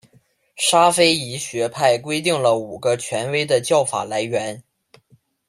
[0.55, 4.63] 沙斐仪学派规定了五个权威的教法来源。